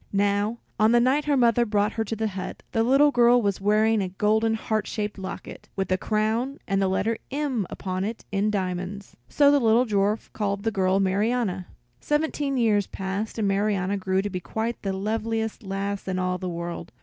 Now, 0.11 0.57
on 0.79 0.93
the 0.93 0.99
night 0.99 1.25
her 1.25 1.37
mother 1.37 1.63
brought 1.63 1.91
her 1.93 2.03
to 2.05 2.15
the 2.15 2.29
hut, 2.29 2.63
the 2.71 2.81
little 2.81 3.11
girl 3.11 3.39
was 3.39 3.61
wearing 3.61 4.01
a 4.01 4.09
golden 4.09 4.55
heart 4.55 4.87
shaped 4.87 5.19
locket, 5.19 5.69
with 5.75 5.91
a 5.91 5.97
crown 5.99 6.57
and 6.67 6.81
the 6.81 6.87
letter 6.87 7.19
M 7.29 7.67
upon 7.69 8.03
it 8.03 8.25
in 8.31 8.49
diamonds. 8.49 9.15
So 9.29 9.51
the 9.51 9.59
dwarf 9.59 10.33
called 10.33 10.61
the 10.63 10.69
little 10.69 10.83
girl 10.83 10.99
Marianna. 10.99 11.67
Seventeen 11.99 12.57
years 12.57 12.87
passed, 12.87 13.37
and 13.37 13.47
Marianna 13.47 13.95
grew 13.97 14.23
to 14.23 14.29
be 14.31 14.39
quite 14.39 14.81
the 14.81 14.91
loveliest 14.91 15.61
lass 15.61 16.07
in 16.07 16.17
all 16.17 16.39
the 16.39 16.49
world. 16.49 16.91